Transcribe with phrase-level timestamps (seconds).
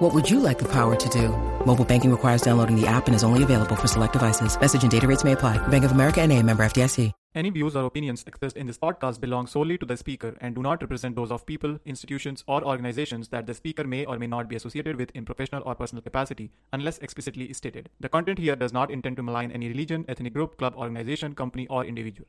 [0.00, 1.28] What would you like the power to do?
[1.66, 4.58] Mobile banking requires downloading the app and is only available for select devices.
[4.58, 5.58] Message and data rates may apply.
[5.68, 7.12] Bank of America and a member FDIC.
[7.34, 10.62] Any views or opinions expressed in this podcast belong solely to the speaker and do
[10.62, 14.48] not represent those of people, institutions, or organizations that the speaker may or may not
[14.48, 17.90] be associated with in professional or personal capacity, unless explicitly stated.
[18.00, 21.66] The content here does not intend to malign any religion, ethnic group, club, organization, company,
[21.68, 22.26] or individual.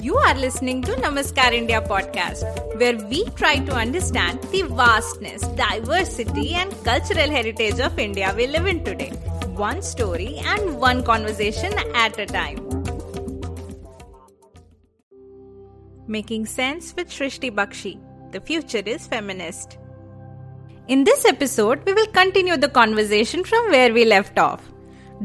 [0.00, 2.44] You are listening to Namaskar India podcast,
[2.78, 8.66] where we try to understand the vastness, diversity, and cultural heritage of India we live
[8.66, 9.10] in today.
[9.56, 12.60] One story and one conversation at a time.
[16.06, 17.98] Making Sense with Srishti Bakshi.
[18.30, 19.78] The future is feminist.
[20.86, 24.62] In this episode, we will continue the conversation from where we left off.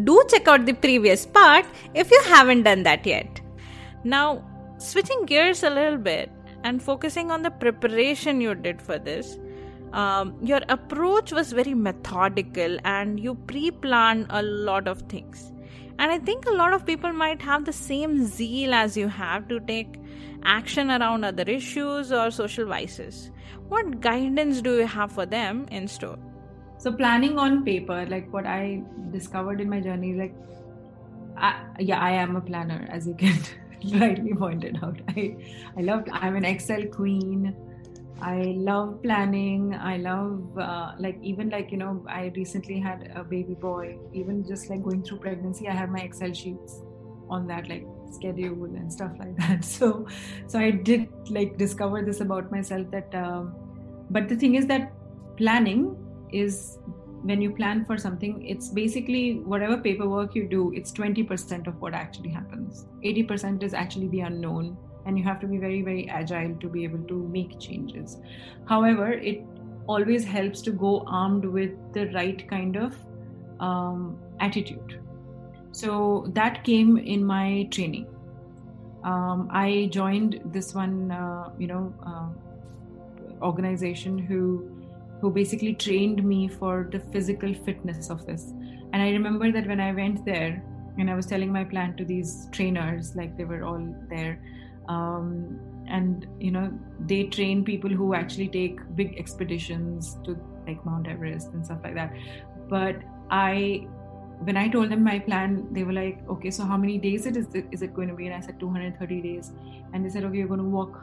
[0.03, 3.39] Do check out the previous part if you haven't done that yet.
[4.03, 4.43] Now,
[4.83, 6.29] switching gears a little bit
[6.63, 9.39] and focusing on the preparation you did for this,
[9.93, 15.51] um, your approach was very methodical and you pre planned a lot of things.
[15.99, 19.47] And I think a lot of people might have the same zeal as you have
[19.49, 19.99] to take
[20.43, 23.31] action around other issues or social vices.
[23.69, 26.17] What guidance do you have for them in store?
[26.79, 30.35] So, planning on paper, like what I discovered in my journey, like,
[31.37, 33.39] I, yeah, I am a planner, as you can
[33.91, 34.99] rightly pointed out.
[35.09, 35.35] I,
[35.77, 37.55] I love, I'm an Excel queen.
[38.21, 39.75] I love planning.
[39.75, 43.97] I love, uh, like, even like, you know, I recently had a baby boy.
[44.13, 46.81] Even just like going through pregnancy, I have my Excel sheets
[47.29, 49.65] on that, like, schedule and stuff like that.
[49.73, 50.07] So,
[50.47, 53.55] so I did like discover this about myself that, um,
[54.09, 54.93] but the thing is that
[55.37, 55.97] planning
[56.31, 56.77] is
[57.23, 61.93] when you plan for something, it's basically whatever paperwork you do, it's 20% of what
[61.93, 62.85] actually happens.
[63.03, 66.83] 80% is actually the unknown, and you have to be very, very agile to be
[66.83, 68.17] able to make changes.
[68.67, 69.45] However, it
[69.87, 72.95] always helps to go armed with the right kind of
[73.59, 74.99] um, attitude.
[75.71, 78.07] So that came in my training.
[79.03, 84.72] Um, I joined this one, uh, you know, uh, organization who
[85.23, 88.51] who basically trained me for the physical fitness of this.
[88.91, 90.61] And I remember that when I went there
[90.97, 94.41] and I was telling my plan to these trainers, like they were all there,
[94.89, 101.07] um, and you know, they train people who actually take big expeditions to like Mount
[101.07, 102.13] Everest and stuff like that.
[102.67, 102.97] But
[103.31, 103.87] I
[104.39, 107.37] when I told them my plan, they were like, okay, so how many days it
[107.37, 108.25] is, is it going to be?
[108.25, 109.53] And I said 230 days.
[109.93, 111.01] And they said, okay, you're going to walk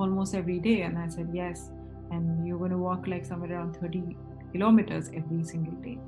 [0.00, 0.82] almost every day.
[0.82, 1.70] And I said, yes
[2.10, 4.16] and you're going to walk like somewhere around 30
[4.52, 5.98] kilometers every single day.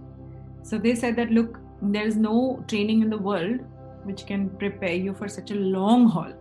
[0.63, 3.61] So they said that look, there is no training in the world
[4.05, 6.33] which can prepare you for such a long haul.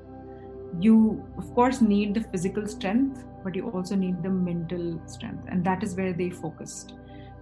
[0.80, 5.64] You, of course, need the physical strength, but you also need the mental strength, and
[5.66, 6.94] that is where they focused.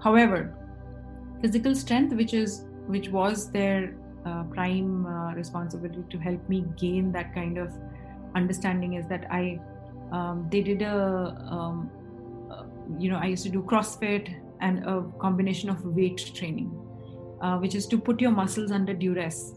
[0.01, 0.55] However,
[1.41, 3.95] physical strength, which is which was their
[4.25, 7.73] uh, prime uh, responsibility to help me gain that kind of
[8.33, 9.59] understanding, is that I
[10.11, 11.91] um, they did a um,
[12.97, 16.71] you know, I used to do CrossFit and a combination of weight training,
[17.41, 19.53] uh, which is to put your muscles under duress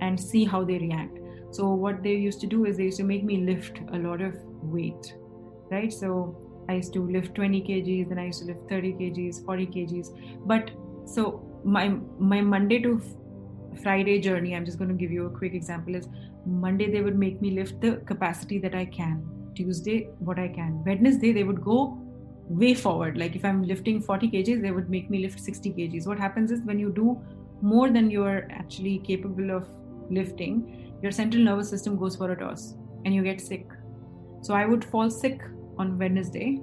[0.00, 1.18] and see how they react.
[1.50, 4.20] So what they used to do is they used to make me lift a lot
[4.20, 5.14] of weight,
[5.70, 5.92] right?
[5.92, 6.36] So
[6.68, 10.08] I used to lift 20 kgs, then I used to lift 30 kgs, 40 kgs.
[10.46, 10.70] But
[11.06, 11.88] so my
[12.18, 13.00] my Monday to
[13.82, 15.94] Friday journey, I'm just going to give you a quick example.
[15.94, 16.08] Is
[16.46, 19.24] Monday they would make me lift the capacity that I can.
[19.54, 20.84] Tuesday, what I can.
[20.84, 22.07] Wednesday they would go
[22.48, 23.16] way forward.
[23.18, 26.06] Like if i'm lifting 40 kgs they would make me lift 60 kgs.
[26.06, 27.20] What happens is when you do
[27.60, 29.68] more than you're actually capable of
[30.10, 32.74] lifting your central nervous system goes for a toss
[33.04, 33.66] and you get sick.
[34.42, 35.42] So i would fall sick
[35.78, 36.60] on wednesday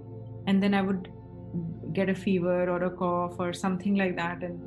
[0.48, 1.12] and then i would
[1.94, 4.60] get a fever or a cough or something like that and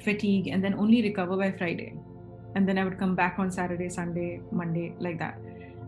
[0.00, 1.94] fatigue and then only recover by friday.
[2.54, 5.40] And then i would come back on saturday sunday monday like that.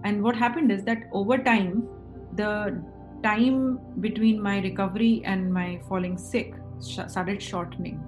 [0.04, 1.88] And what happened is that over time
[2.34, 2.82] the
[3.22, 8.02] time between my recovery and my falling sick started shortening.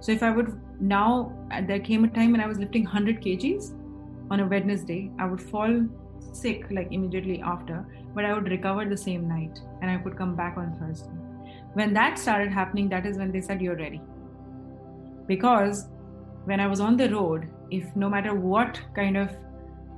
[0.00, 1.32] So if I would now,
[1.66, 3.72] there came a time when I was lifting 100 kgs
[4.30, 5.86] on a Wednesday, I would fall
[6.32, 10.34] sick like immediately after, but I would recover the same night and I could come
[10.34, 11.10] back on Thursday.
[11.74, 14.00] When that started happening, that is when they said, You're ready.
[15.26, 15.88] Because
[16.44, 19.36] when I was on the road, if no matter what kind of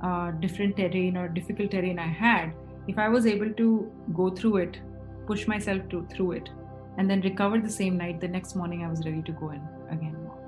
[0.03, 2.53] uh, different terrain or difficult terrain I had,
[2.87, 4.79] if I was able to go through it,
[5.25, 6.49] push myself to, through it,
[6.97, 9.61] and then recover the same night, the next morning I was ready to go and
[9.89, 10.39] again walk.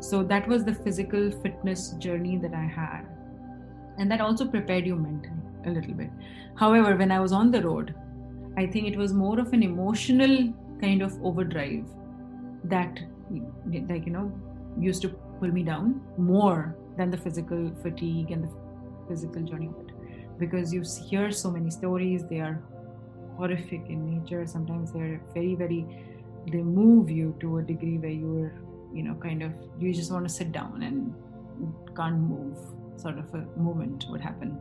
[0.00, 3.06] So that was the physical fitness journey that I had.
[3.98, 5.32] And that also prepared you mentally
[5.66, 6.10] a little bit.
[6.56, 7.94] However, when I was on the road,
[8.56, 11.86] I think it was more of an emotional kind of overdrive
[12.64, 12.98] that,
[13.88, 14.32] like, you know,
[14.78, 18.50] used to pull me down more than the physical fatigue and the
[19.08, 19.70] physical journey.
[20.38, 22.62] Because you hear so many stories, they are
[23.36, 24.46] horrific in nature.
[24.46, 25.86] Sometimes they're very, very,
[26.50, 28.54] they move you to a degree where you're,
[28.92, 31.14] you know, kind of, you just want to sit down and
[31.96, 32.58] can't move,
[32.96, 34.58] sort of a movement would happen.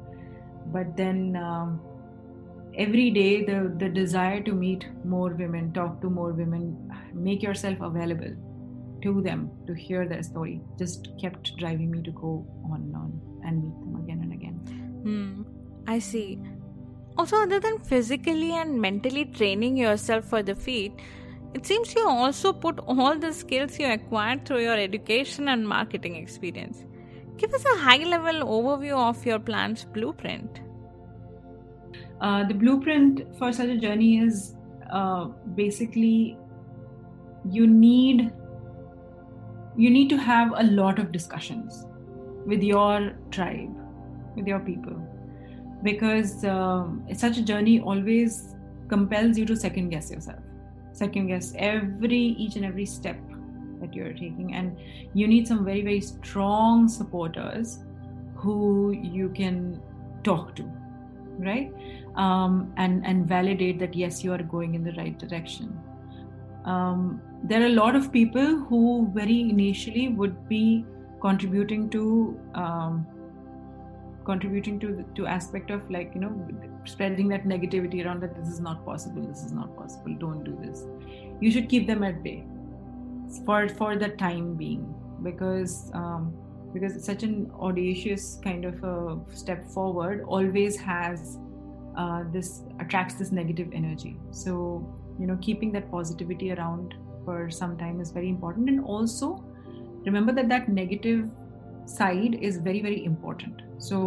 [0.68, 1.82] But then, um,
[2.76, 7.80] every day the the desire to meet more women talk to more women make yourself
[7.82, 8.34] available
[9.04, 13.22] to them to hear their story just kept driving me to go on and on
[13.46, 14.56] and meet them again and again
[15.04, 15.53] hmm
[15.88, 16.40] i see.
[17.18, 20.94] Also other than physically and mentally training yourself for the feat
[21.54, 26.16] it seems you also put all the skills you acquired through your education and marketing
[26.16, 26.84] experience.
[27.38, 30.62] Give us a high level overview of your plan's blueprint.
[32.20, 34.56] Uh, the blueprint for such a journey is
[34.92, 35.26] uh,
[35.56, 36.38] basically
[37.50, 38.32] you need
[39.76, 41.86] you need to have a lot of discussions
[42.46, 43.76] with your tribe
[44.36, 44.96] with your people
[45.84, 48.56] because um, such a journey always
[48.88, 50.40] compels you to second guess yourself.
[50.92, 53.18] Second guess every each and every step
[53.82, 54.78] that you're taking and
[55.14, 57.80] you need some very very strong supporters
[58.36, 59.82] who you can
[60.24, 60.64] talk to
[61.40, 61.74] right?
[62.16, 65.80] Um, and and validate that yes you are going in the right direction.
[66.66, 70.86] Um, there are a lot of people who very initially would be
[71.22, 73.06] contributing to um,
[74.26, 76.48] contributing to to aspect of like you know
[76.86, 80.58] spreading that negativity around that this is not possible this is not possible don't do
[80.62, 80.86] this.
[81.42, 82.44] You should keep them at bay
[83.46, 86.34] for for the time being because um,
[86.74, 91.38] because such an audacious kind of a step forward always has
[91.96, 94.18] uh, this attracts this negative energy.
[94.32, 94.52] So
[95.20, 98.70] you know keeping that positivity around for some time is very important.
[98.70, 99.44] And also
[100.06, 101.30] remember that that negative
[101.86, 104.00] side is very very important so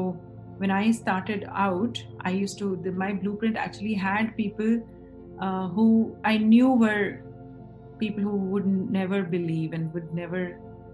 [0.62, 4.72] when i started out i used to the, my blueprint actually had people
[5.40, 7.22] uh, who i knew were
[7.98, 8.66] people who would
[9.00, 10.42] never believe and would never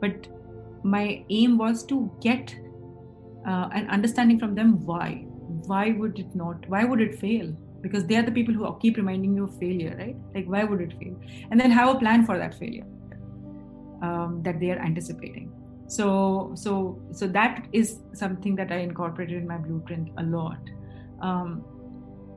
[0.00, 0.29] but
[0.82, 2.55] my aim was to get
[3.46, 5.25] uh, an understanding from them why.
[5.67, 7.55] Why would it not why would it fail?
[7.81, 10.17] Because they are the people who keep reminding you of failure right?
[10.35, 11.17] Like why would it fail?
[11.50, 12.87] And then have a plan for that failure
[14.02, 15.52] um, that they are anticipating
[15.93, 16.73] so so
[17.11, 20.71] so that is something that i incorporated in my blueprint a lot.
[21.21, 21.65] Um,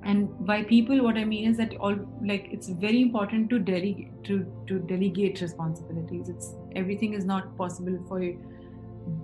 [0.04, 1.96] and by people what i mean is that all
[2.31, 6.30] like it's very important to delegate to to delegate responsibilities.
[6.30, 8.34] It's everything is not possible for you.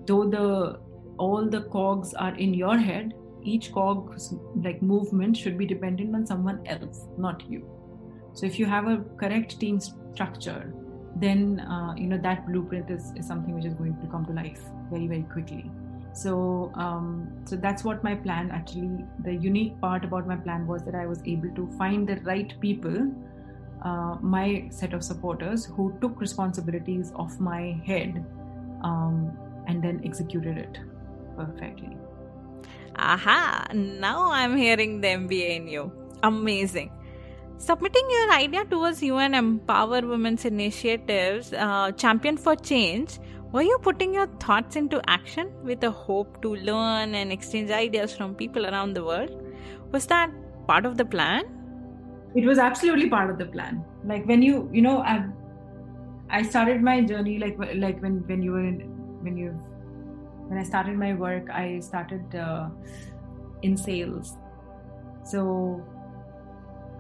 [0.06, 0.80] Though the
[1.18, 3.14] all the cogs are in your head
[3.44, 7.68] each cog's like movement should be dependent on someone else not you.
[8.34, 10.74] So if you have a correct team structure
[11.22, 14.34] then uh, you know that blueprint is, is something which is going to come to
[14.34, 15.70] life very very quickly
[16.14, 20.84] so um, so that's what my plan actually the unique part about my plan was
[20.84, 23.12] that i was able to find the right people
[23.84, 28.26] uh, my set of supporters who took responsibilities off my head
[28.84, 29.32] um,
[29.68, 30.78] and then executed it
[31.38, 31.96] perfectly
[32.96, 35.92] Aha, now I'm hearing the MBA in you.
[36.24, 36.92] Amazing.
[37.62, 43.20] Submitting your idea towards UN Empower Women's Initiatives, uh, Champion for Change,
[43.52, 48.18] were you putting your thoughts into action with a hope to learn and exchange ideas
[48.18, 49.30] from people around the world?
[49.92, 50.32] Was that
[50.68, 51.44] part of the plan?
[52.34, 53.86] It was absolutely part of the plan.
[54.04, 55.24] Like when you, you know, I,
[56.32, 58.80] I started my journey like like when when you were in
[59.22, 59.50] when you
[60.48, 62.70] when I started my work, I started uh,
[63.62, 64.36] in sales.
[65.24, 65.86] So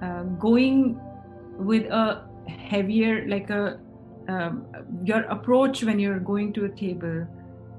[0.01, 0.99] uh, going
[1.57, 3.79] with a heavier, like a
[4.27, 4.65] um,
[5.03, 7.27] your approach when you're going to a table,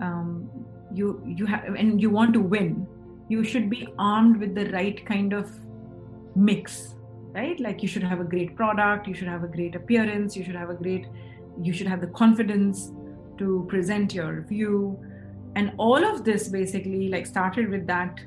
[0.00, 0.50] um,
[0.93, 2.87] you you have and you want to win.
[3.29, 5.50] You should be armed with the right kind of
[6.35, 6.95] mix,
[7.33, 7.59] right?
[7.59, 10.57] Like you should have a great product, you should have a great appearance, you should
[10.57, 11.07] have a great,
[11.62, 12.93] you should have the confidence
[13.38, 14.99] to present your view
[15.57, 18.21] and all of this basically like started with that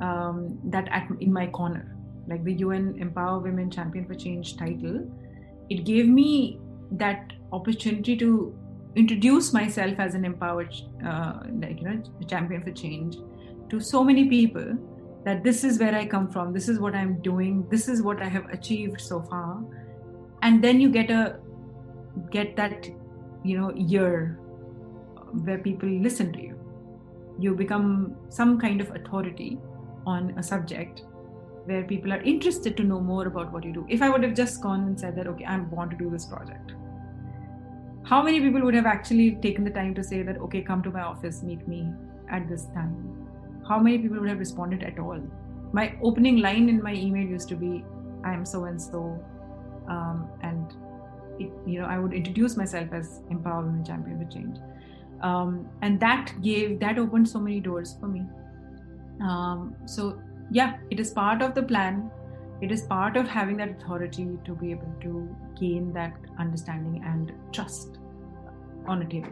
[0.00, 1.94] um, that at, in my corner
[2.28, 4.98] like the un empower women champion for change title
[5.70, 8.54] it gave me that opportunity to
[8.96, 10.74] introduce myself as an empowered
[11.06, 13.16] uh, like you know champion for change
[13.70, 14.78] to so many people
[15.24, 18.22] that this is where I come from, this is what I'm doing, this is what
[18.22, 19.62] I have achieved so far,
[20.42, 21.40] and then you get a
[22.30, 22.86] get that
[23.44, 24.38] you know year
[25.44, 26.54] where people listen to you.
[27.38, 29.58] You become some kind of authority
[30.06, 31.02] on a subject
[31.68, 33.86] where people are interested to know more about what you do.
[33.88, 36.24] If I would have just gone and said that, okay, I want to do this
[36.24, 36.72] project,
[38.04, 40.90] how many people would have actually taken the time to say that, okay, come to
[40.90, 41.88] my office, meet me
[42.30, 42.94] at this time?
[43.68, 45.20] How many people would have responded at all?
[45.72, 47.84] My opening line in my email used to be,
[48.24, 49.22] I am so and so,
[50.42, 50.74] and
[51.38, 54.58] it, you know, I would introduce myself as Empower Women Champion for Change.
[55.20, 58.22] Um, and that gave that opened so many doors for me
[59.20, 62.10] um, so yeah it is part of the plan.
[62.60, 67.32] It is part of having that authority to be able to gain that understanding and
[67.52, 67.98] trust
[68.86, 69.30] on a table.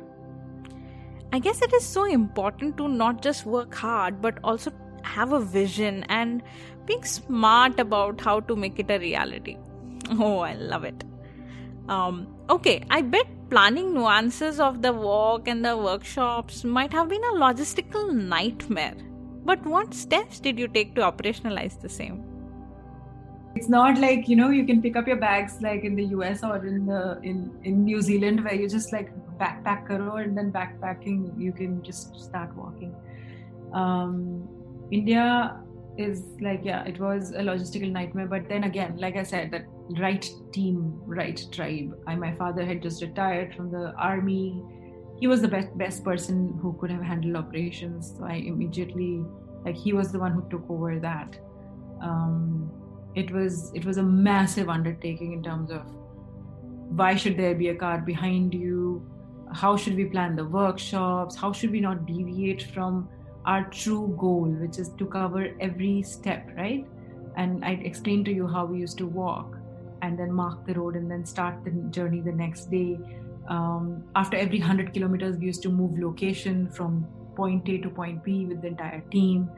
[1.32, 4.70] I guess it is so important to not just work hard but also
[5.02, 6.42] have a vision and
[6.84, 9.56] being smart about how to make it a reality.
[10.10, 11.04] Oh i love it.
[11.88, 17.22] Um, okay i bet planning nuances of the walk and the workshops might have been
[17.24, 18.96] a logistical nightmare
[19.46, 22.24] but what steps did you take to operationalize the same?
[23.54, 26.42] It's not like you know you can pick up your bags like in the US
[26.44, 30.52] or in the in in New Zealand where you just like backpack karo and then
[30.52, 32.94] backpacking you can just start walking.
[33.72, 34.48] Um,
[34.90, 35.62] India
[35.98, 39.64] is like yeah it was a logistical nightmare but then again like i said that
[39.98, 44.62] right team right tribe I, my father had just retired from the army
[45.18, 48.14] he was the best best person who could have handled operations.
[48.16, 49.24] So I immediately
[49.64, 51.38] like he was the one who took over that.
[52.00, 52.70] Um,
[53.14, 55.82] it was it was a massive undertaking in terms of
[57.00, 59.04] why should there be a car behind you?
[59.52, 61.36] How should we plan the workshops?
[61.36, 63.08] How should we not deviate from
[63.44, 66.86] our true goal, which is to cover every step, right?
[67.36, 69.56] And I explained to you how we used to walk
[70.02, 72.98] and then mark the road and then start the journey the next day
[73.48, 78.24] um, after every 100 kilometers we used to move location from point a to point
[78.24, 79.48] b with the entire team.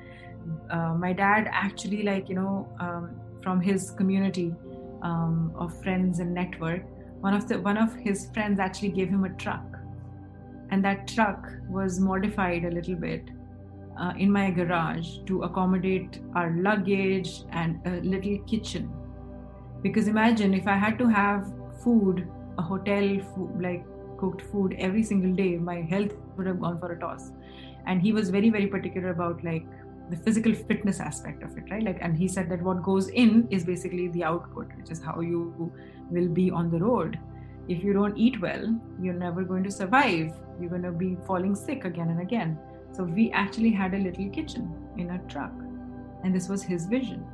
[0.71, 3.11] Uh, my dad actually like you know um,
[3.42, 4.54] from his community
[5.02, 6.83] um, of friends and network
[7.21, 9.64] one of the one of his friends actually gave him a truck.
[10.71, 13.30] And that truck was modified a little bit
[13.99, 18.92] uh, in my garage to accommodate our luggage and a little kitchen.
[19.83, 21.52] Because imagine if i had to have
[21.83, 23.84] food a hotel food, like
[24.18, 27.30] cooked food every single day, my health would have gone for a toss.
[27.86, 29.64] And he was very, very particular about like
[30.10, 31.82] the physical fitness aspect of it, right?
[31.82, 35.20] Like, and he said that what goes in is basically the output, which is how
[35.20, 35.72] you
[36.10, 37.18] will be on the road.
[37.68, 40.32] If you don't eat well, you're never going to survive.
[40.60, 42.58] You're going to be falling sick again and again.
[42.92, 45.52] So we actually had a little kitchen in a truck,
[46.24, 47.26] and this was his vision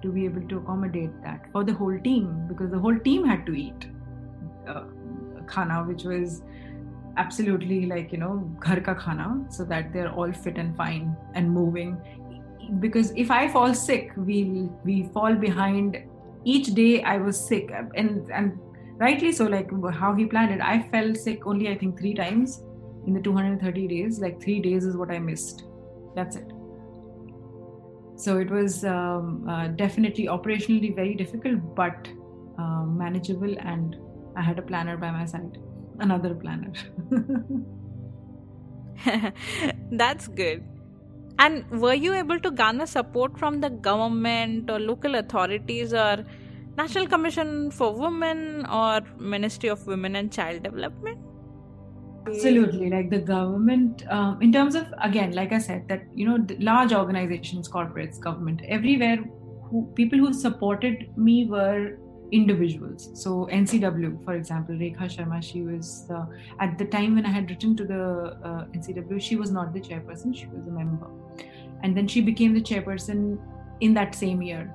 [0.00, 3.44] to be able to accommodate that for the whole team because the whole team had
[3.46, 3.86] to eat
[4.68, 4.84] uh,
[5.46, 6.42] khana which was
[7.16, 8.34] absolutely like you know
[8.64, 11.96] ghar ka khana so that they're all fit and fine and moving.
[12.80, 14.38] Because if i fall sick we
[14.84, 15.98] we fall behind
[16.44, 17.70] each day i was sick.
[17.94, 18.58] And and
[18.98, 19.70] rightly so like
[20.02, 20.60] how he planned it.
[20.60, 22.62] I fell sick only i think 3 times
[23.06, 24.20] in the 230 days.
[24.26, 25.64] Like 3 days is what i missed.
[26.14, 26.52] That's it.
[28.16, 32.08] So it was um, uh, definitely operationally very difficult but
[32.58, 33.96] uh, manageable and
[34.38, 35.58] I had a planner by my side,
[35.98, 36.72] another planner.
[39.90, 40.64] That's good.
[41.40, 46.24] And were you able to garner support from the government or local authorities or
[46.76, 51.18] National Commission for Women or Ministry of Women and Child Development?
[52.26, 56.46] Absolutely, like the government, um, in terms of again, like I said, that you know,
[56.58, 59.16] large organizations, corporates, government, everywhere,
[59.70, 61.98] who, people who supported me were
[62.32, 63.10] individuals.
[63.14, 66.26] So NCW, for example, Rekha Sharma, she was uh,
[66.60, 69.80] at the time when I had written to the uh, NCW, she was not the
[69.80, 71.08] chairperson; she was a member,
[71.82, 73.38] and then she became the chairperson
[73.80, 74.74] in that same year.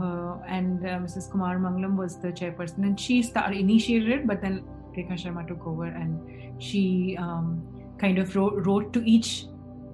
[0.00, 1.30] Uh, and Mrs.
[1.30, 4.62] Kumaramangalam was the chairperson, and she started initiated it, but then
[4.96, 7.62] Rekha Sharma took over, and she um,
[7.98, 9.46] kind of wrote, wrote to each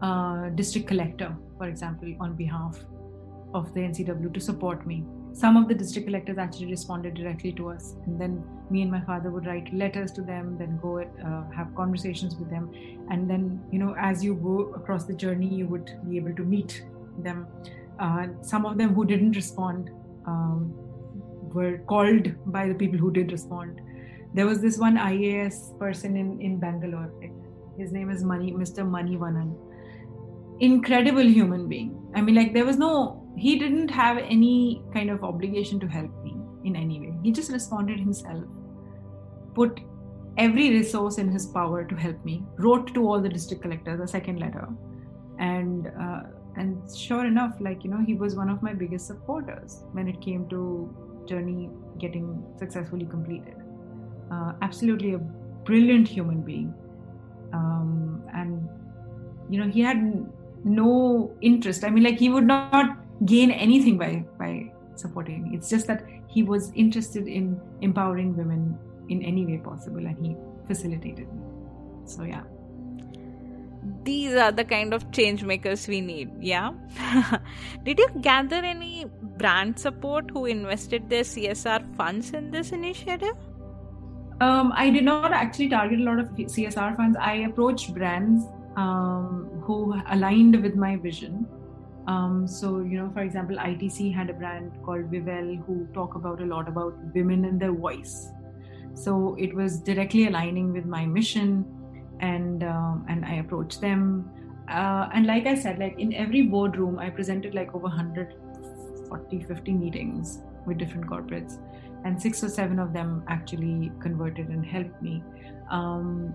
[0.02, 2.78] uh, district collector, for example, on behalf
[3.55, 5.05] of the NCW to support me
[5.37, 7.95] some of the district collectors actually responded directly to us.
[8.07, 11.75] And then me and my father would write letters to them then go uh, have
[11.75, 12.71] conversations with them.
[13.11, 16.43] And then you know as you go across the journey you would be able to
[16.43, 16.85] meet
[17.19, 17.47] them.
[17.99, 19.90] Uh, some of them who didn't respond
[20.26, 20.73] um,
[21.55, 23.81] were called by the people who did respond.
[24.35, 27.12] There was this one ias person in in bangalore.
[27.78, 29.55] His name is Mani mr Manivannan
[30.61, 31.95] incredible human being.
[32.14, 36.11] I mean, like, there was no, he didn't have any kind of obligation to help
[36.25, 37.14] me in any way.
[37.23, 38.45] He just responded himself,
[39.55, 39.81] put
[40.38, 44.07] every resource in his power to help me, wrote to all the district collectors a
[44.07, 44.69] second letter.
[45.38, 46.23] And, uh,
[46.57, 50.21] and sure enough, like, you know, he was one of my biggest supporters when it
[50.21, 50.95] came to
[51.26, 53.57] journey getting successfully completed.
[54.31, 56.73] Uh, absolutely a brilliant human being.
[57.52, 58.69] Um, and,
[59.50, 60.26] you know, he had
[60.64, 61.85] no interest.
[61.85, 65.56] I mean, like he would not gain anything by by supporting me.
[65.56, 70.37] It's just that he was interested in empowering women in any way possible, and he
[70.66, 71.42] facilitated me.
[72.04, 72.42] So yeah.
[74.02, 76.73] These are the kind of change makers we need, yeah?
[77.85, 79.06] Did you gather any
[79.38, 83.37] brand support who invested their CSR funds in this initiative?
[84.40, 87.16] Um, I did not actually target a lot of CSR funds.
[87.18, 88.44] I approached brands
[88.76, 91.46] um, who aligned with my vision.
[92.07, 96.41] Um, so, you know, for example, ITC had a brand called Vivel who talk about
[96.41, 98.29] a lot about women and their voice.
[98.95, 101.67] So it was directly aligning with my mission,
[102.21, 104.31] and um, and I approached them.
[104.69, 109.73] Uh, and like I said, like in every boardroom, I presented like over 140, 50
[109.73, 111.59] meetings with different corporates,
[112.05, 115.23] and six or seven of them actually converted and helped me.
[115.71, 116.35] Um,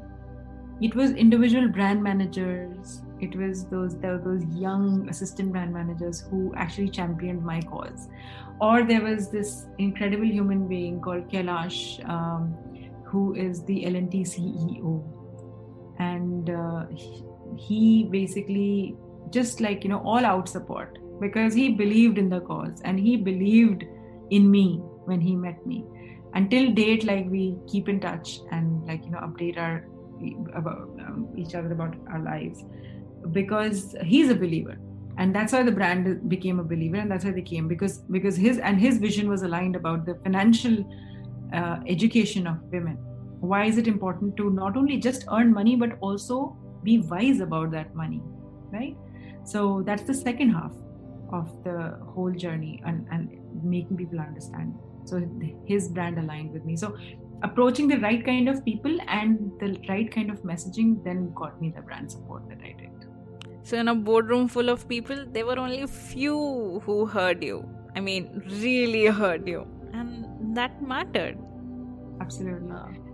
[0.81, 3.03] it was individual brand managers.
[3.19, 8.07] It was those there were those young assistant brand managers who actually championed my cause.
[8.59, 12.55] Or there was this incredible human being called Kailash um,
[13.05, 15.03] who is the L&T CEO
[15.99, 17.23] and uh, he,
[17.57, 18.95] he basically
[19.29, 23.17] just like you know all out support because he believed in the cause and he
[23.17, 23.83] believed
[24.31, 25.85] in me when he met me.
[26.33, 29.85] Until date like we keep in touch and like you know update our
[30.53, 32.63] about um, each other about our lives.
[33.31, 34.77] Because he's a believer.
[35.17, 37.67] And that's why the brand became a believer and that's why they came.
[37.67, 40.77] Because because his and his vision was aligned about the financial
[41.53, 42.97] uh, education of women.
[43.39, 47.71] Why is it important to not only just earn money but also be wise about
[47.71, 48.21] that money
[48.71, 48.95] right?
[49.43, 50.71] So that's the second half
[51.31, 53.29] of the whole journey and, and
[53.63, 54.75] making people understand.
[55.05, 55.21] So
[55.65, 56.75] his brand aligned with me.
[56.75, 56.97] So
[57.43, 61.73] approaching the right kind of people and the right kind of messaging then got me
[61.75, 62.89] the brand support that I did.
[63.63, 67.67] So, in a boardroom full of people, there were only a few who heard you.
[67.95, 69.67] I mean, really heard you.
[69.93, 71.37] And that mattered.
[72.19, 72.71] Absolutely.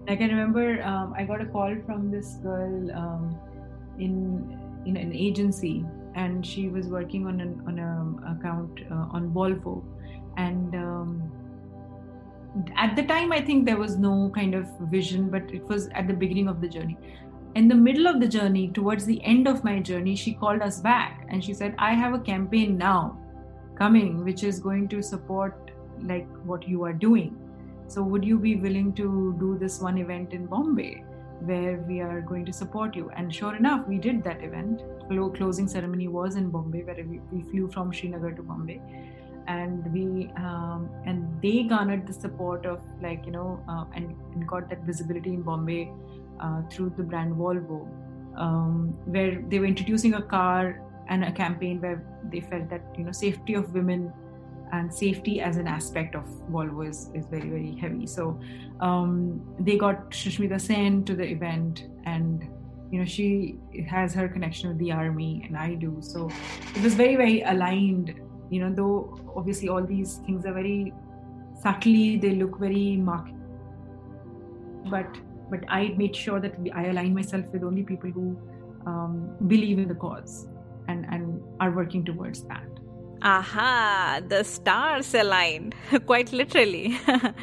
[0.07, 3.37] Like, I remember um, I got a call from this girl um,
[3.99, 5.85] in, in an agency,
[6.15, 9.83] and she was working on an on a account uh, on Volvo.
[10.37, 11.26] And um,
[12.75, 16.07] at the time i think there was no kind of vision but it was at
[16.07, 16.97] the beginning of the journey.
[17.55, 20.79] In the middle of the journey towards the end of my journey she called us
[20.79, 23.17] back and she said i have a campaign now
[23.77, 27.35] coming which is going to support like what you are doing.
[27.87, 31.03] So would you be willing to do this one event in bombay
[31.39, 33.09] where we are going to support you?
[33.15, 34.83] And sure enough we did that event.
[35.07, 38.81] Closing ceremony was in bombay where we, flew from srinagar to bombay
[39.47, 44.47] and we um, and they garnered the support of like you know uh, and, and,
[44.47, 45.91] got that visibility in Bombay
[46.39, 47.87] uh, through the brand Volvo,
[48.37, 53.05] um, where they were introducing a car and a campaign where they felt that you
[53.05, 54.11] know safety of women
[54.73, 58.05] and safety as an aspect of Volvo is, is very very heavy.
[58.05, 58.39] So
[58.81, 62.47] um, they got Sushmita Sen to the event and
[62.91, 63.57] you know she
[63.87, 65.97] has her connection with the army and I do.
[66.01, 66.29] So
[66.75, 68.13] it was very very aligned
[68.49, 70.93] you know though obviously all these things are very
[71.61, 73.33] subtly they look very marked.
[74.89, 75.17] But
[75.49, 78.37] but i made sure that i align myself with only people who
[78.85, 80.47] um, believe in the cause
[80.87, 82.67] and and are working towards that.
[83.21, 86.99] Aha the stars aligned quite literally.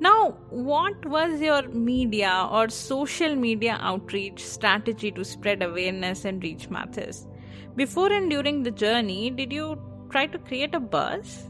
[0.00, 6.68] Now what was your media or social media outreach strategy to spread awareness and reach
[6.68, 7.28] masses
[7.76, 9.80] before and during the journey did you
[10.12, 11.48] try to create a buzz?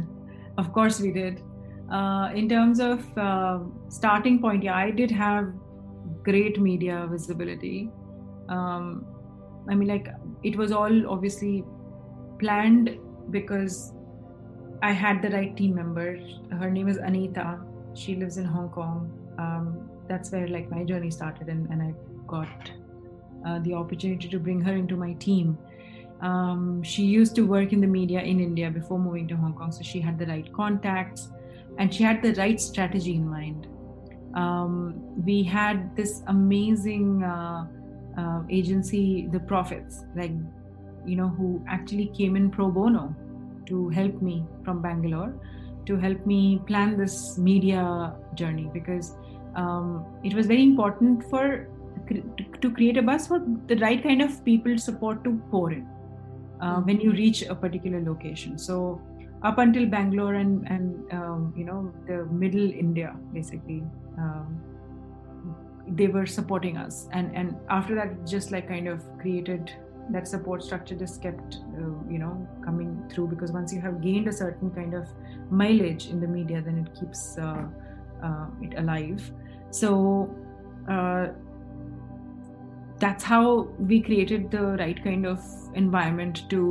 [0.58, 1.42] of course, we did.
[1.90, 5.52] Uh, in terms of uh, starting point, yeah, I did have
[6.22, 7.90] great media visibility.
[8.48, 9.06] Um,
[9.68, 10.08] I mean, like,
[10.42, 11.64] it was all obviously
[12.38, 12.98] planned
[13.30, 13.92] because
[14.82, 16.18] I had the right team member.
[16.50, 17.60] Her name is Anita.
[17.94, 19.12] She lives in Hong Kong.
[19.38, 21.94] Um, that's where like my journey started, and, and I
[22.26, 22.70] got
[23.46, 25.56] uh, the opportunity to bring her into my team.
[26.22, 29.72] Um, she used to work in the media in India before moving to Hong Kong,
[29.72, 31.30] so she had the right contacts
[31.78, 33.66] and she had the right strategy in mind.
[34.34, 37.66] Um, we had this amazing uh,
[38.16, 40.04] uh, agency, The Prophets.
[40.16, 40.32] Like
[41.04, 43.14] you know, who actually came in pro bono
[43.66, 45.34] to help me from Bangalore
[45.86, 49.16] to help me plan this media journey because
[49.56, 51.68] um, it was very important for
[52.60, 55.86] to create a bus for the right kind of people support to pour in
[56.62, 58.58] uh, when you reach a particular location.
[58.58, 59.00] So
[59.42, 63.82] up until Bangalore and and um, you know the middle India basically.
[64.18, 64.60] Um,
[65.88, 69.72] they were supporting us and and after that just like kind of created
[70.10, 74.28] that support structure just kept uh, you know coming through because once you have gained
[74.28, 75.08] a certain kind of
[75.50, 77.64] mileage in the media then it keeps uh,
[78.22, 79.30] uh, it alive
[79.70, 80.32] so
[80.88, 81.28] uh,
[83.02, 85.40] that's how we created the right kind of
[85.74, 86.62] environment to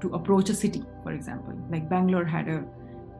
[0.00, 1.54] to approach a city for example.
[1.70, 2.64] Like bangalore had a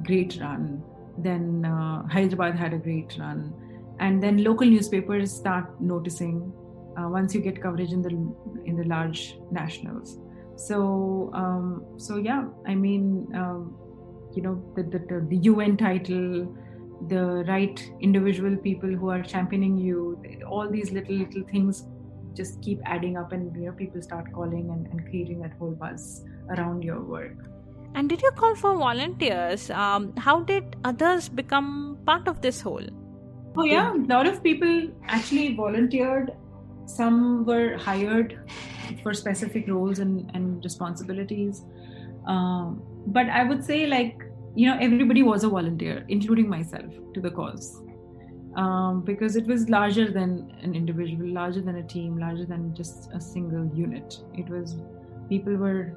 [0.06, 0.82] great run
[1.18, 3.52] then uh, hyderabad had a great run
[3.98, 6.52] and then local newspapers start noticing
[6.96, 8.10] uh, once you get coverage in the
[8.64, 10.18] in the large nationals.
[10.56, 13.76] So um, so yeah i mean um,
[14.34, 16.56] you know the, the, the un title
[17.08, 21.86] the right individual people who are championing you all these little little things
[22.34, 25.72] just keep adding up and you know people start calling and, and creating that whole
[25.72, 27.36] buzz around your work.
[27.94, 29.70] And did you call for volunteers?
[29.70, 32.86] Um, how did others become part of this whole
[33.56, 33.92] oh yeah.
[33.94, 36.32] A lot of people actually volunteered.
[36.86, 38.38] Some were hired
[39.02, 41.62] for specific roles and, and responsibilities.
[42.26, 44.22] Um, but i would say like
[44.54, 47.82] you know everybody was a volunteer including myself to the cause
[48.56, 53.10] um, because it was larger than an individual, larger than a team, larger than just
[53.12, 54.18] a single unit.
[54.34, 54.76] It was
[55.28, 55.96] people were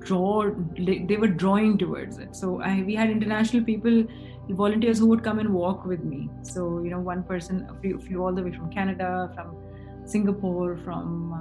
[0.00, 2.34] draw they were drawing towards it.
[2.34, 4.04] So I, we had international people,
[4.50, 6.30] volunteers who would come and walk with me.
[6.42, 9.56] So you know, one person flew, flew all the way from Canada, from
[10.06, 11.32] Singapore, from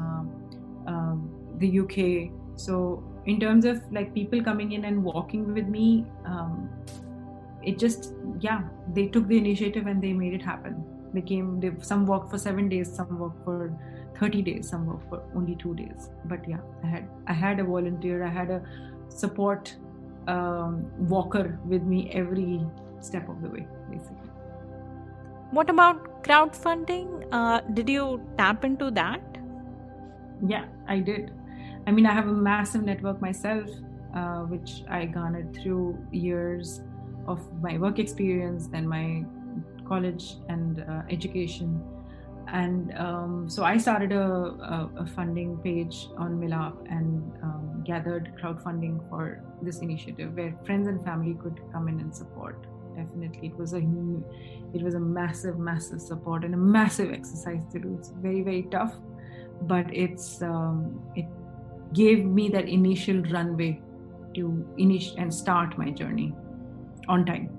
[0.88, 1.16] uh,
[1.60, 2.32] the UK.
[2.56, 6.06] So in terms of like people coming in and walking with me.
[6.26, 6.70] Um,
[7.66, 8.62] it just yeah
[8.94, 10.84] they took the initiative and they made it happen.
[11.14, 13.72] They came they some worked for seven days some worked for
[14.20, 16.10] 30 days some worked for only two days.
[16.26, 18.62] But yeah i had i had a volunteer i had a
[19.10, 19.76] support
[20.28, 22.66] um, walker with me every
[23.00, 24.30] step of the way basically.
[25.52, 27.28] What about crowdfunding?
[27.32, 29.22] Uh, did you tap into that?
[30.48, 31.32] Yeah i did.
[31.86, 33.70] I mean i have a massive network myself
[34.16, 36.82] uh, which i garnered through years
[37.28, 39.24] of my work experience and my
[39.88, 41.82] college and uh, education.
[42.48, 48.34] And um, so I started a, a, a, funding page on Milap and um, gathered
[48.40, 52.66] crowdfunding for this initiative where friends and family could come in and support.
[52.96, 53.82] Definitely, it was a
[54.74, 57.96] it was a massive, massive support and a massive exercise to do.
[57.98, 58.94] It's very, very tough,
[59.64, 61.26] but it's um, it
[61.94, 63.82] gave me that initial runway
[64.36, 64.44] to
[64.78, 66.36] initiate and start my journey
[67.08, 67.50] on time.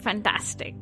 [0.00, 0.74] Fantastic.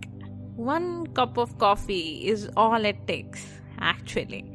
[0.57, 3.47] One cup of coffee is all it takes,
[3.79, 4.51] actually.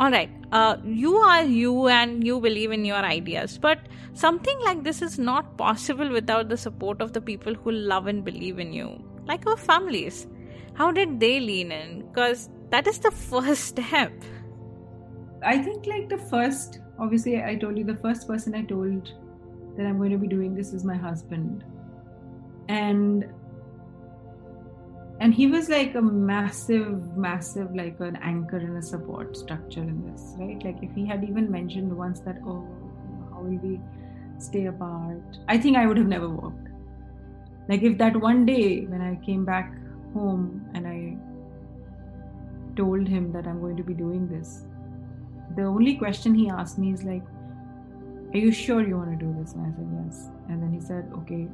[0.00, 3.78] All right, uh, you are you and you believe in your ideas, but
[4.12, 8.24] something like this is not possible without the support of the people who love and
[8.24, 10.26] believe in you, like our families.
[10.74, 12.08] How did they lean in?
[12.08, 14.12] Because that is the first step.
[15.44, 19.12] I think, like, the first, obviously, I told you the first person I told
[19.76, 21.64] that I'm going to be doing this is my husband
[22.68, 23.26] and
[25.20, 30.10] and he was like a massive massive like an anchor and a support structure in
[30.10, 30.62] this right?
[30.64, 32.66] Like if he had even mentioned once that oh
[33.30, 33.80] how will we
[34.38, 35.22] stay apart?
[35.48, 36.68] I think i would have never walked
[37.68, 39.72] like if that one day when i came back
[40.12, 41.16] home and i
[42.76, 44.64] told him that i'm going to be doing this
[45.56, 47.22] the only question he asked me is like
[48.34, 49.52] are you sure you want to do this?
[49.52, 50.30] And i said yes.
[50.48, 51.48] And then he said okay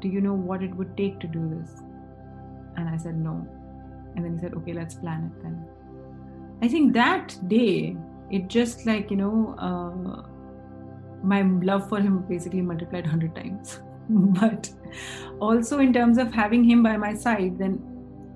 [0.00, 1.82] do you know what it would take to do this?
[2.76, 3.46] And I said, No.
[4.16, 5.66] And then he said, Okay, let's plan it then.
[6.62, 7.96] I think that day,
[8.30, 10.22] it just like, you know, uh,
[11.22, 13.80] my love for him basically multiplied 100 times.
[14.08, 14.70] but
[15.40, 17.82] also in terms of having him by my side, then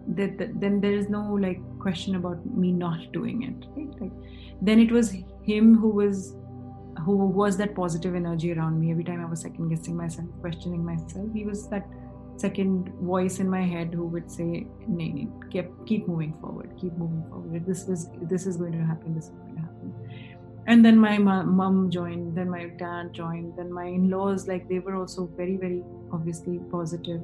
[0.08, 3.66] that, then there is no like question about me not doing it.
[3.76, 4.00] Right?
[4.00, 4.12] Like,
[4.60, 6.36] then it was him who was
[7.00, 10.84] who was that positive energy around me every time I was second guessing myself, questioning
[10.84, 11.26] myself.
[11.32, 11.86] He was that
[12.36, 17.24] second voice in my head who would say, "Nee, keep keep moving forward, keep moving
[17.28, 17.66] forward.
[17.66, 19.14] This is this is going to happen.
[19.14, 19.94] This is going to happen."
[20.66, 22.36] And then my mom joined.
[22.36, 23.56] Then my dad joined.
[23.56, 27.22] Then my in-laws, like they were also very very obviously positive.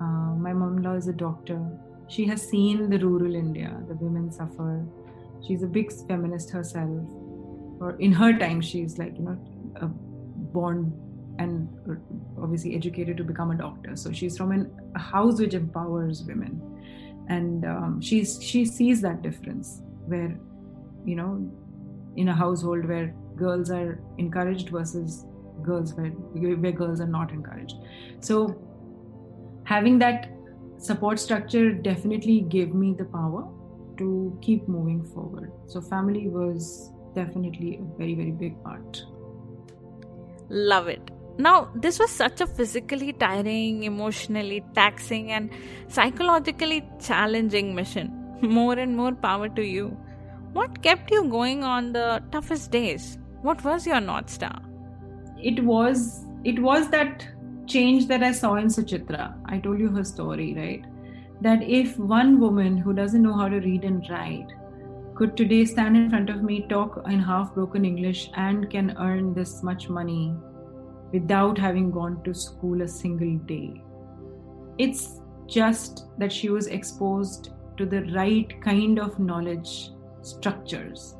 [0.00, 1.60] Uh, my mom-in-law is a doctor.
[2.08, 4.84] She has seen the rural India, the women suffer.
[5.46, 7.06] She's a big feminist herself
[7.84, 9.38] or in her time she's like you know
[9.82, 9.86] uh,
[10.56, 10.92] born
[11.38, 11.68] and
[12.40, 13.96] obviously educated to become a doctor.
[13.96, 16.60] So she's from an, a house which empowers women.
[17.28, 20.38] And um, she's she sees that difference where
[21.04, 21.50] you know
[22.16, 25.24] in a household where girls are encouraged versus
[25.62, 27.76] girls where where girls are not encouraged.
[28.20, 28.60] So
[29.64, 30.30] having that
[30.76, 33.48] support structure definitely gave me the power
[33.96, 35.50] to keep moving forward.
[35.66, 39.02] So family was definitely a very very big part
[40.48, 45.50] love it now, this was such a physically tiring, emotionally taxing, and
[45.88, 48.12] psychologically challenging mission.
[48.40, 49.96] More and more power to you.
[50.52, 53.18] What kept you going on the toughest days?
[53.42, 54.60] What was your North Star?
[55.38, 57.26] It was it was that
[57.66, 59.34] change that I saw in Suchitra.
[59.46, 60.84] I told you her story, right?
[61.40, 64.52] That if one woman who doesn't know how to read and write
[65.14, 69.32] could today stand in front of me, talk in half broken English, and can earn
[69.32, 70.34] this much money
[71.12, 73.82] without having gone to school a single day.
[74.78, 79.90] It's just that she was exposed to the right kind of knowledge
[80.22, 81.16] structures.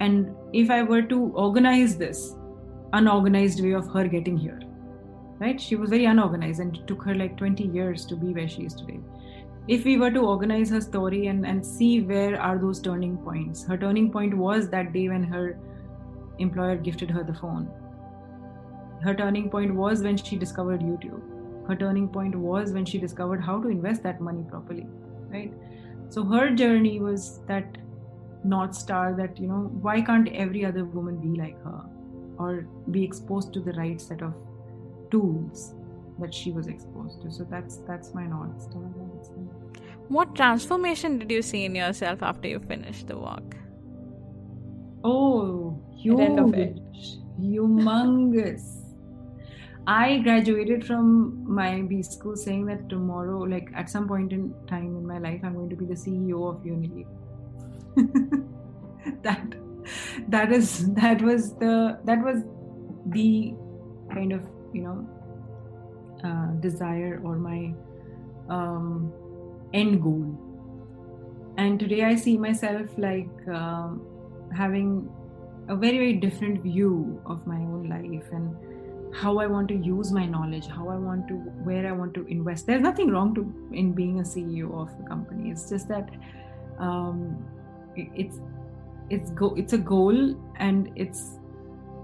[0.00, 2.34] And if I were to organize this
[2.92, 4.60] unorganized way of her getting here,
[5.38, 5.60] right?
[5.60, 8.62] She was very unorganized and it took her like 20 years to be where she
[8.62, 9.00] is today.
[9.66, 13.64] If we were to organize her story and, and see where are those turning points,
[13.64, 15.58] her turning point was that day when her
[16.38, 17.70] employer gifted her the phone.
[19.02, 21.22] Her turning point was when she discovered youtube.
[21.66, 24.86] Her turning point was when she discovered how to invest that money properly
[25.34, 25.52] right?
[26.08, 27.78] So her journey was that
[28.44, 31.80] north star that you know why can't every other woman be like her
[32.38, 34.34] or be exposed to the right set of
[35.10, 35.74] tools
[36.18, 37.30] that she was exposed to?
[37.30, 38.82] So that's that's my north star
[40.08, 43.56] what transformation did you see in yourself after you finished the work?
[45.02, 48.80] Oh huge humongous.
[49.86, 54.96] I graduated from my B school saying that tomorrow, like at some point in time
[54.96, 57.04] in my life, I'm going to be the CEO of Unilever.
[59.22, 59.54] that
[60.28, 62.42] that is that was the that was
[63.06, 63.54] the
[64.10, 65.06] kind of you know
[66.24, 67.74] uh, desire or my
[68.48, 69.12] um,
[69.74, 70.38] end goal.
[71.58, 74.06] And today I see myself like um,
[74.56, 75.10] having
[75.68, 78.56] a very very different view of my own life and
[79.14, 82.26] how I want to use my knowledge, how I want to, where I want to
[82.26, 82.66] invest.
[82.66, 85.50] There's nothing wrong to in being a CEO of a company.
[85.50, 86.10] It's just that
[86.78, 87.44] um,
[87.96, 88.40] it, it's
[89.10, 91.38] it's go it's a goal and it's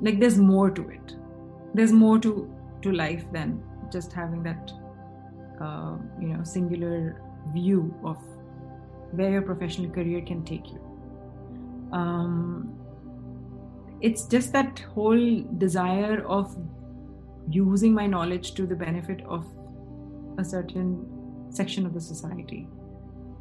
[0.01, 1.17] like there's more to it.
[1.75, 2.53] There's more to
[2.83, 4.73] to life than just having that
[5.61, 7.21] uh, you know singular
[7.53, 8.19] view of
[9.13, 10.81] where your professional career can take you.
[11.93, 12.75] Um,
[14.01, 16.57] it's just that whole desire of
[17.49, 19.47] using my knowledge to the benefit of
[20.39, 21.07] a certain
[21.51, 22.69] section of the society.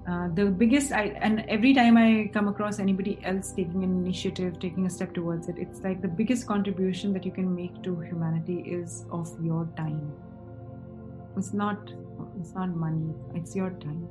[0.10, 4.60] Uh, the biggest, I, and every time I come across anybody else taking an initiative,
[4.60, 8.00] taking a step towards it, it's like the biggest contribution that you can make to
[8.00, 10.12] humanity is of your time.
[11.38, 11.91] It's not,
[12.39, 13.13] it's not money.
[13.36, 14.08] It's your time.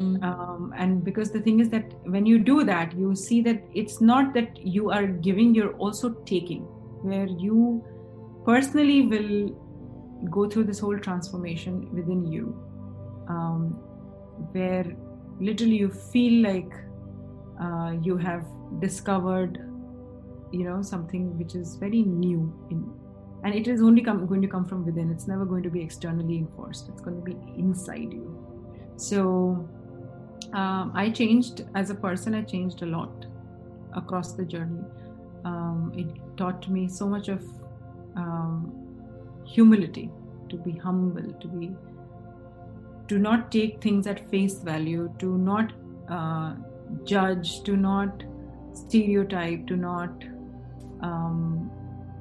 [0.00, 0.24] Mm.
[0.24, 4.00] Um, and because the thing is that when you do that, you see that it's
[4.00, 6.62] not that you are giving, you're also taking,
[7.02, 7.84] where you
[8.44, 9.50] personally will
[10.30, 12.46] go through this whole transformation within you
[13.28, 13.78] um,
[14.52, 14.84] where
[15.40, 16.72] literally you feel like
[17.60, 18.44] uh, you have
[18.80, 19.58] discovered
[20.52, 22.82] you know something which is very new in
[23.42, 25.10] and it is only come, going to come from within.
[25.10, 26.88] It's never going to be externally enforced.
[26.88, 28.36] It's going to be inside you.
[28.96, 29.68] So
[30.52, 33.26] um, i changed as a person i changed a lot
[33.94, 34.82] across the journey.
[35.44, 37.42] Um, it taught me so much of
[38.16, 38.72] um,
[39.46, 40.10] humility,
[40.48, 41.72] to be humble, to be
[43.08, 45.72] to not take things at face value, to not
[46.08, 46.54] uh,
[47.04, 48.22] judge, to not
[48.74, 50.24] stereotype, to not
[51.02, 51.70] um,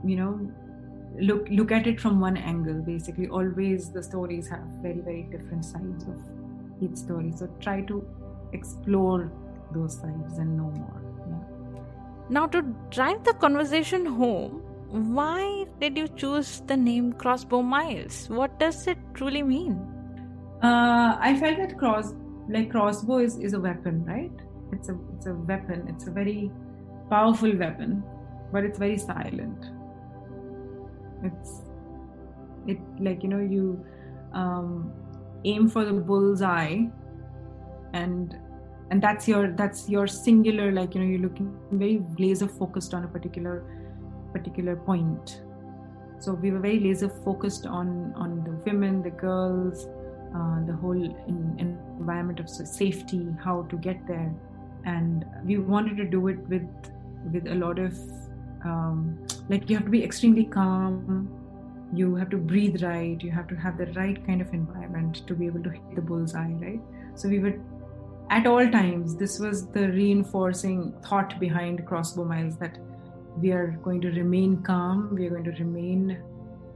[0.03, 0.51] you know
[1.17, 2.81] look look at it from one angle.
[2.81, 6.19] Basically, always the stories have very very different sides of
[6.81, 7.31] each story.
[7.35, 8.05] So try to
[8.53, 9.31] explore
[9.73, 11.01] those sides and know more.
[11.27, 11.83] Yeah.
[12.29, 18.27] Now, to drive the conversation home, why did you choose the name Crossbow Miles?
[18.29, 19.79] What does it truly mean?
[20.63, 22.13] Uh, I felt that cross,
[22.49, 24.31] like crossbow, is, is a weapon, right?
[24.71, 25.87] It's a it's a weapon.
[25.87, 26.51] It's a very
[27.09, 28.03] powerful weapon,
[28.51, 29.71] but it's very silent.
[31.23, 31.61] It's
[32.67, 33.85] it like you know you
[34.33, 34.91] um,
[35.45, 36.89] aim for the bull's eye,
[37.93, 38.37] and
[38.91, 43.03] and that's your that's your singular like you know you're looking very laser focused on
[43.03, 43.63] a particular
[44.33, 45.41] particular point.
[46.19, 49.87] So we were very laser focused on on the women the girls
[50.35, 51.55] uh, the whole in,
[51.97, 54.33] environment of safety how to get there.
[54.85, 56.67] And we wanted to do it with
[57.33, 57.93] with a lot of
[58.63, 59.17] um,
[59.49, 61.35] like you have to be extremely calm.
[61.91, 63.21] You have to breathe right.
[63.21, 66.01] You have to have the right kind of environment to be able to hit the
[66.01, 66.79] bullseye right?
[67.15, 67.59] So we were
[68.29, 72.77] at all times this was the reinforcing thought behind crossbow miles that
[73.37, 75.15] we are going to remain calm.
[75.15, 76.21] We are going to remain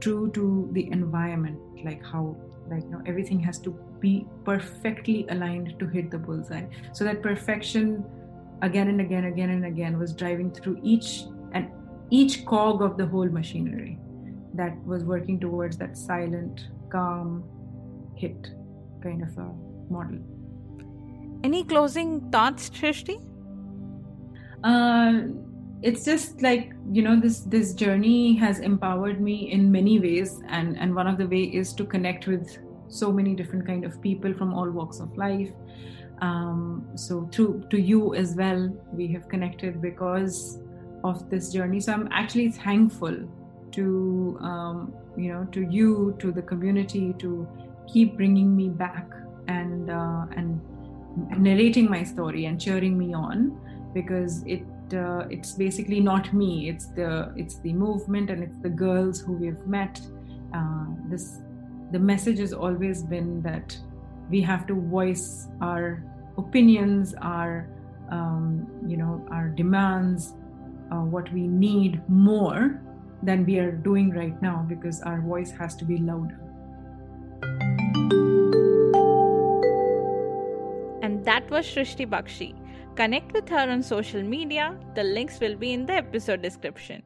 [0.00, 2.36] true to the environment like how
[2.68, 6.64] like you know everything has to be perfectly aligned to hit the bullseye.
[6.92, 8.04] So that perfection
[8.62, 11.24] again and again again and again was driving through each
[12.10, 13.98] each cog of the whole machinery
[14.54, 17.44] that was working towards that silent calm
[18.16, 18.50] hit
[19.02, 19.50] kind of a
[19.90, 20.18] model
[21.42, 23.16] any closing thoughts Srishti?
[24.64, 25.28] uh,
[25.82, 30.78] it's just like you know this this journey has empowered me in many ways and
[30.78, 34.32] and one of the way is to connect with so many different kind of people
[34.32, 35.50] from all walks of life
[36.22, 40.58] um, so through to you as well we have connected because
[41.04, 41.80] of this journey.
[41.80, 43.16] So i'm actually thankful
[43.72, 47.46] to um, you know to you to the community to
[47.92, 49.08] keep bringing me back
[49.48, 50.60] and uh, and
[51.38, 53.58] narrating my story and cheering me on
[53.92, 56.68] because it uh, it's basically not me.
[56.68, 60.00] It's the it's the movement and it's the girls who we've met.
[60.52, 61.40] Uh, this
[61.90, 63.76] the message has always been that
[64.30, 66.02] we have to voice our
[66.38, 67.68] opinions our
[68.10, 70.34] um, you know our demands
[70.90, 72.80] uh, what we need more
[73.22, 76.40] than we are doing right now because our voice has to be louder
[81.02, 82.54] and that was Srishti Bakshi
[82.96, 84.78] Connect with her on social media.
[84.94, 87.02] The links will be in the episode description.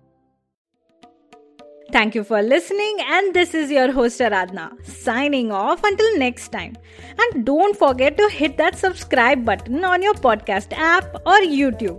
[1.90, 6.76] Thank you for listening, and this is your host Aradhna signing off until next time.
[7.18, 11.98] And don't forget to hit that subscribe button on your podcast app or YouTube